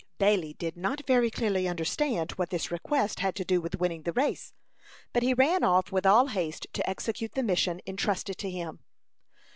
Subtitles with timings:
[0.17, 4.11] Bailey did not very clearly understand what this request had to do with winning the
[4.13, 4.51] race,
[5.13, 8.79] but he ran off with all haste to execute the mission intrusted to him.